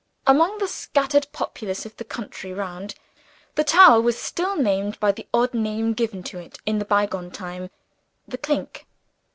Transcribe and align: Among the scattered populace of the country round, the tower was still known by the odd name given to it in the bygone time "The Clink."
Among 0.25 0.57
the 0.57 0.67
scattered 0.67 1.27
populace 1.31 1.85
of 1.85 1.95
the 1.97 2.03
country 2.03 2.51
round, 2.51 2.95
the 3.53 3.63
tower 3.63 4.01
was 4.01 4.17
still 4.17 4.55
known 4.57 4.95
by 4.99 5.11
the 5.11 5.27
odd 5.31 5.53
name 5.53 5.93
given 5.93 6.23
to 6.23 6.39
it 6.39 6.57
in 6.65 6.79
the 6.79 6.85
bygone 6.85 7.29
time 7.29 7.69
"The 8.27 8.39
Clink." 8.39 8.87